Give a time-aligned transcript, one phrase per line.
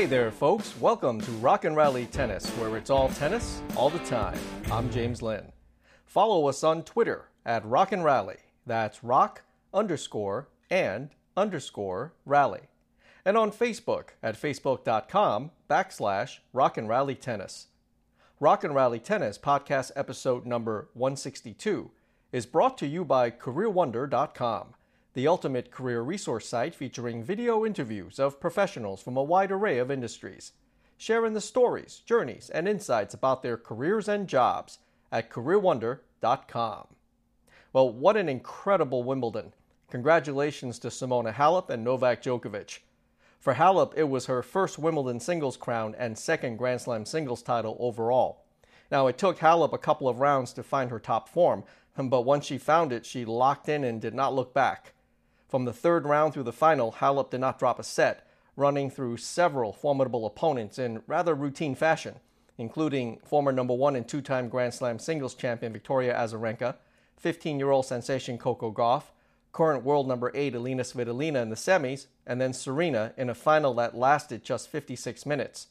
[0.00, 0.74] Hey there, folks.
[0.80, 4.38] Welcome to Rock and Rally Tennis, where it's all tennis all the time.
[4.72, 5.52] I'm James Lynn.
[6.06, 8.38] Follow us on Twitter at Rock and Rally.
[8.64, 9.42] That's rock
[9.74, 12.62] underscore and underscore rally.
[13.26, 17.66] And on Facebook at facebook.com backslash rock and rally tennis.
[18.40, 21.90] Rock and Rally Tennis podcast episode number 162
[22.32, 24.68] is brought to you by CareerWonder.com
[25.14, 29.90] the ultimate career resource site featuring video interviews of professionals from a wide array of
[29.90, 30.52] industries,
[30.96, 34.78] sharing the stories, journeys, and insights about their careers and jobs
[35.10, 36.86] at careerwonder.com.
[37.72, 39.52] Well, what an incredible Wimbledon.
[39.90, 42.78] Congratulations to Simona Halep and Novak Djokovic.
[43.40, 47.76] For Halep, it was her first Wimbledon singles crown and second Grand Slam singles title
[47.80, 48.44] overall.
[48.90, 51.64] Now, it took Halep a couple of rounds to find her top form,
[51.96, 54.92] but once she found it, she locked in and did not look back.
[55.50, 59.16] From the third round through the final, Halep did not drop a set, running through
[59.16, 62.20] several formidable opponents in rather routine fashion,
[62.56, 66.76] including former number one and two time Grand Slam singles champion Victoria Azarenka,
[67.16, 69.10] 15 year old sensation Coco Gauff,
[69.50, 73.74] current world number eight Alina Svitolina in the semis, and then Serena in a final
[73.74, 75.66] that lasted just 56 minutes.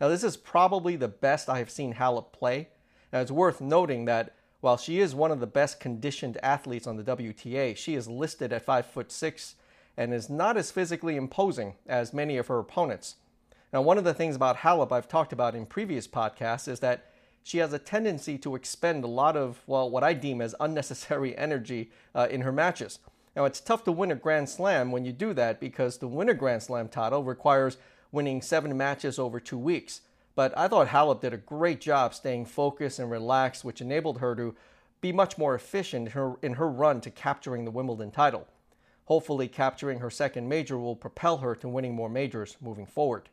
[0.00, 2.68] Now, this is probably the best I have seen Halep play.
[3.12, 6.96] Now, it's worth noting that while she is one of the best conditioned athletes on
[6.96, 9.54] the WTA, she is listed at 5 foot 6
[9.96, 13.16] and is not as physically imposing as many of her opponents.
[13.72, 17.12] Now, one of the things about Halep I've talked about in previous podcasts is that
[17.42, 21.36] she has a tendency to expend a lot of, well, what I deem as unnecessary
[21.38, 22.98] energy uh, in her matches.
[23.36, 26.28] Now, it's tough to win a Grand Slam when you do that because to win
[26.28, 27.76] a Grand Slam title requires
[28.10, 30.00] winning seven matches over two weeks.
[30.38, 34.36] But I thought Halep did a great job staying focused and relaxed, which enabled her
[34.36, 34.54] to
[35.00, 38.46] be much more efficient in her, in her run to capturing the Wimbledon title.
[39.06, 43.30] Hopefully, capturing her second major will propel her to winning more majors moving forward.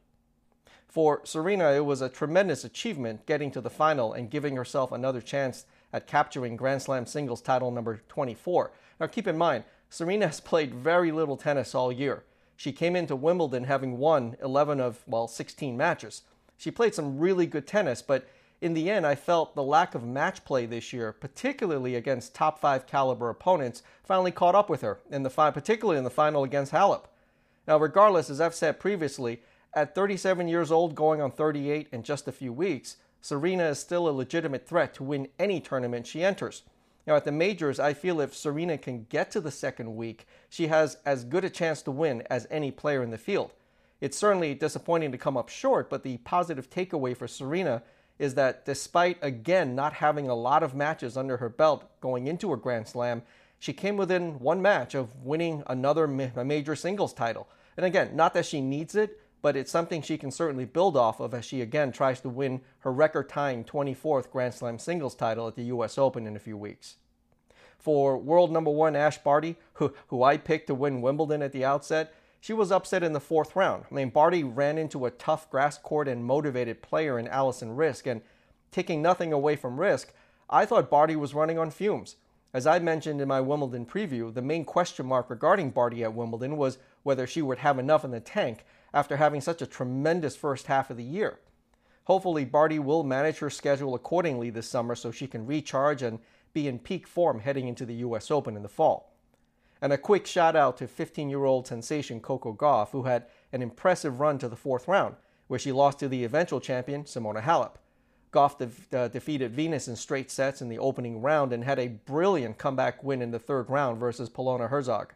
[0.88, 5.22] For Serena, it was a tremendous achievement getting to the final and giving herself another
[5.22, 8.72] chance at capturing Grand Slam singles title number 24.
[9.00, 12.24] Now, keep in mind, Serena has played very little tennis all year.
[12.58, 16.24] She came into Wimbledon having won 11 of, well, 16 matches.
[16.58, 18.28] She played some really good tennis, but
[18.62, 22.60] in the end, I felt the lack of match play this year, particularly against top
[22.60, 26.44] five caliber opponents, finally caught up with her in the fi- particularly in the final
[26.44, 27.04] against Halep.
[27.68, 29.42] Now, regardless, as I've said previously,
[29.74, 34.08] at 37 years old, going on 38 in just a few weeks, Serena is still
[34.08, 36.64] a legitimate threat to win any tournament she enters.
[37.06, 40.68] Now, at the majors, I feel if Serena can get to the second week, she
[40.68, 43.52] has as good a chance to win as any player in the field.
[44.02, 47.84] It's certainly disappointing to come up short, but the positive takeaway for Serena
[48.20, 52.54] is that despite again not having a lot of matches under her belt going into
[52.54, 53.24] a Grand Slam,
[53.60, 57.48] she came within one match of winning another ma- major singles title.
[57.78, 61.20] And again, not that she needs it, but it's something she can certainly build off
[61.20, 65.48] of as she again tries to win her record tying 24th Grand Slam singles title
[65.48, 66.96] at the US Open in a few weeks.
[67.78, 71.64] For world number one Ash Barty, who, who I picked to win Wimbledon at the
[71.64, 73.86] outset, she was upset in the fourth round.
[73.90, 78.12] I mean, Barty ran into a tough grass court and motivated player in Alison Riske,
[78.12, 78.22] and
[78.72, 80.12] taking nothing away from Riske,
[80.50, 82.18] I thought Barty was running on fumes.
[82.54, 86.56] As I mentioned in my Wimbledon preview, the main question mark regarding Barty at Wimbledon
[86.56, 88.64] was whether she would have enough in the tank
[88.94, 91.40] after having such a tremendous first half of the year.
[92.06, 96.20] Hopefully, Barty will manage her schedule accordingly this summer so she can recharge and
[96.54, 99.15] be in peak form heading into the US Open in the fall.
[99.82, 103.62] And a quick shout out to 15 year old sensation Coco Gauff, who had an
[103.62, 105.16] impressive run to the fourth round,
[105.48, 107.76] where she lost to the eventual champion, Simona Halep.
[108.32, 111.88] Gauff de- uh, defeated Venus in straight sets in the opening round and had a
[111.88, 115.12] brilliant comeback win in the third round versus Polona Hercog.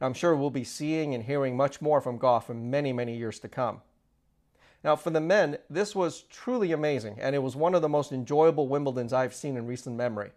[0.00, 3.38] I'm sure we'll be seeing and hearing much more from Gauff in many, many years
[3.40, 3.80] to come.
[4.82, 8.12] Now, for the men, this was truly amazing, and it was one of the most
[8.12, 10.32] enjoyable Wimbledons I've seen in recent memory.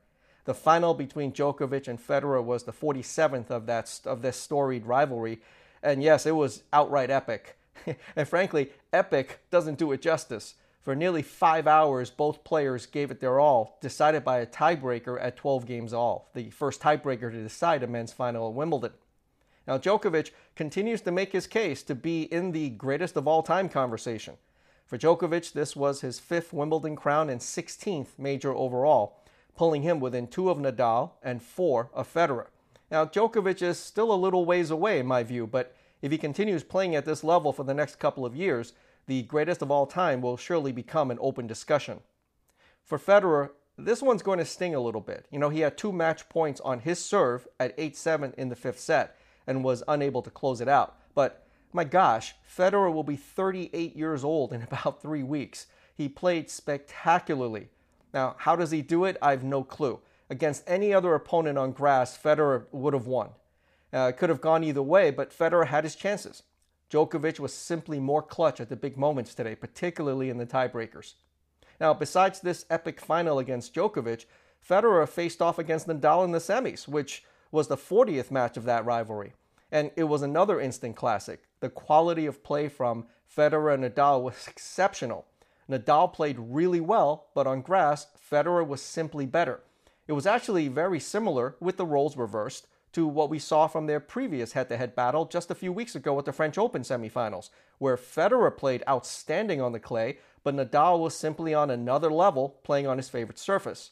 [0.47, 5.41] The final between Djokovic and Federer was the 47th of that of this storied rivalry,
[5.83, 7.57] and yes, it was outright epic.
[8.15, 10.55] and frankly, epic doesn't do it justice.
[10.79, 15.35] For nearly five hours, both players gave it their all, decided by a tiebreaker at
[15.35, 18.93] 12 games all, the first tiebreaker to decide a men's final at Wimbledon.
[19.67, 23.67] Now, Djokovic continues to make his case to be in the greatest of all time
[23.67, 24.35] conversation.
[24.85, 29.19] For Djokovic, this was his fifth Wimbledon crown and 16th major overall,
[29.57, 32.47] pulling him within two of Nadal and four of Federer.
[32.89, 36.63] Now, Djokovic is still a little ways away, in my view, but if he continues
[36.63, 38.73] playing at this level for the next couple of years,
[39.07, 41.99] the greatest of all time will surely become an open discussion.
[42.83, 45.25] For Federer, this one's going to sting a little bit.
[45.31, 48.55] You know, he had two match points on his serve at 8 7 in the
[48.55, 50.97] fifth set and was unable to close it out.
[51.13, 51.43] But
[51.73, 55.67] My gosh, Federer will be 38 years old in about three weeks.
[55.93, 57.69] He played spectacularly.
[58.17, 59.15] Now, how does he do it?
[59.21, 59.99] I have no clue.
[60.27, 63.29] Against any other opponent on grass, Federer would have won.
[63.93, 66.41] Uh, could have gone either way, but Federer had his chances.
[66.89, 71.13] Djokovic was simply more clutch at the big moments today, particularly in the tiebreakers.
[71.79, 74.25] Now, besides this epic final against Djokovic,
[74.67, 78.83] Federer faced off against Nadal in the semis, which was the 40th match of that
[78.83, 79.33] rivalry.
[79.71, 81.43] And it was another instant classic.
[81.59, 85.27] The quality of play from Federer and Nadal was exceptional.
[85.69, 89.61] Nadal played really well, but on grass, Federer was simply better.
[90.07, 93.99] It was actually very similar with the roles reversed to what we saw from their
[93.99, 97.49] previous head to head battle just a few weeks ago at the French Open semifinals,
[97.77, 102.87] where Federer played outstanding on the clay, but Nadal was simply on another level playing
[102.87, 103.91] on his favorite surface.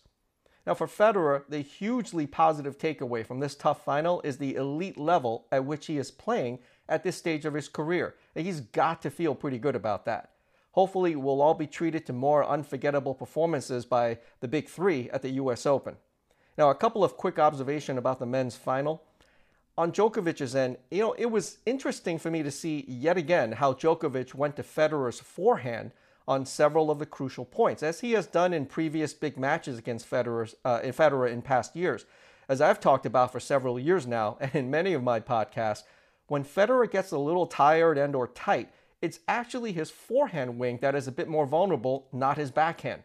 [0.66, 5.45] Now, for Federer, the hugely positive takeaway from this tough final is the elite level
[5.51, 8.16] at which he is playing at this stage of his career.
[8.33, 10.31] He's got to feel pretty good about that.
[10.75, 15.30] Hopefully, we'll all be treated to more unforgettable performances by the big three at the
[15.30, 15.95] US Open.
[16.57, 19.01] Now, a couple of quick observations about the men's final.
[19.77, 23.72] On Djokovic's end, you know, it was interesting for me to see yet again how
[23.72, 25.92] Djokovic went to Federer's forehand
[26.27, 30.10] on several of the crucial points, as he has done in previous big matches against
[30.10, 32.04] Federer, uh, Federer in past years.
[32.50, 35.83] As I've talked about for several years now, and in many of my podcasts,
[36.27, 38.69] when Federer gets a little tired and or tight,
[39.05, 43.03] it's actually his forehand wing that is a bit more vulnerable, not his backhand.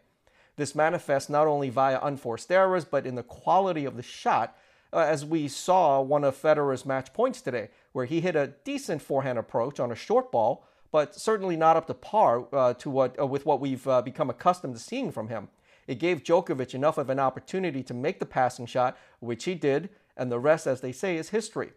[0.55, 4.57] This manifests not only via unforced errors, but in the quality of the shot,
[4.91, 9.03] uh, as we saw one of Federer's match points today, where he hit a decent
[9.03, 13.17] forehand approach on a short ball, but certainly not up to par uh, to what,
[13.19, 15.49] uh, with what we've uh, become accustomed to seeing from him.
[15.85, 19.89] It gave Djokovic enough of an opportunity to make the passing shot, which he did,
[20.17, 21.73] and the rest, as they say, is history.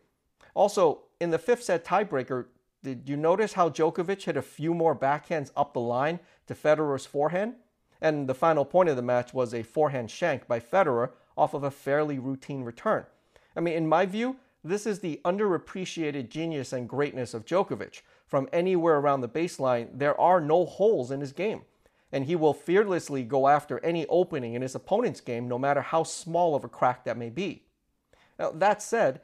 [0.54, 2.46] Also, in the fifth set tiebreaker,
[2.84, 7.06] did you notice how Djokovic hit a few more backhands up the line to Federer's
[7.06, 7.54] forehand?
[8.00, 11.64] And the final point of the match was a forehand shank by Federer off of
[11.64, 13.06] a fairly routine return.
[13.56, 18.48] I mean, in my view, this is the underappreciated genius and greatness of Djokovic from
[18.52, 21.62] anywhere around the baseline, there are no holes in his game.
[22.12, 26.02] And he will fearlessly go after any opening in his opponent's game, no matter how
[26.02, 27.62] small of a crack that may be.
[28.38, 29.20] Now, that said,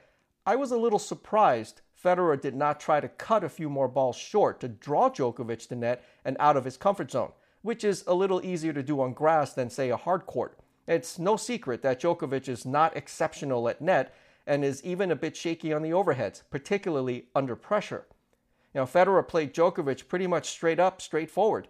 [0.46, 4.16] I was a little surprised Federer did not try to cut a few more balls
[4.16, 7.32] short to draw Djokovic to net and out of his comfort zone,
[7.62, 10.58] which is a little easier to do on grass than, say, a hard court.
[10.86, 14.14] It's no secret that Djokovic is not exceptional at net
[14.46, 18.06] and is even a bit shaky on the overheads, particularly under pressure.
[18.74, 21.68] Now, Federer played Djokovic pretty much straight up, straightforward.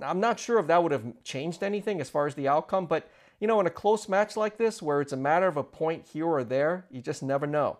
[0.00, 3.10] I'm not sure if that would have changed anything as far as the outcome, but
[3.40, 6.06] you know, in a close match like this, where it's a matter of a point
[6.12, 7.78] here or there, you just never know.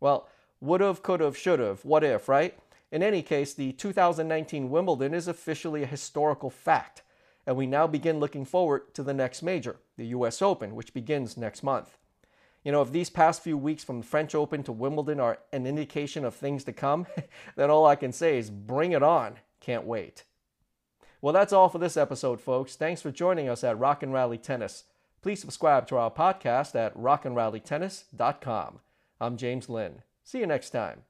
[0.00, 0.26] Well,
[0.64, 2.58] would have, could have, should have, what if, right?
[2.90, 7.02] In any case, the 2019 Wimbledon is officially a historical fact,
[7.46, 11.36] and we now begin looking forward to the next major, the US Open, which begins
[11.36, 11.98] next month.
[12.64, 15.66] You know, if these past few weeks from the French Open to Wimbledon are an
[15.66, 17.06] indication of things to come,
[17.56, 19.36] then all I can say is bring it on.
[19.60, 20.24] Can't wait.
[21.20, 22.76] Well, that's all for this episode, folks.
[22.76, 24.84] Thanks for joining us at Rock and Rally Tennis.
[25.20, 28.80] Please subscribe to our podcast at rockandrallytennis.com.
[29.20, 30.02] I'm James Lynn.
[30.24, 31.02] See you next time.